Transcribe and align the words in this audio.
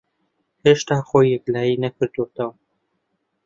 ھێشتا 0.63 0.97
خۆی 1.09 1.31
یەکلایی 1.35 1.81
نەکردووەتەوە. 1.83 2.53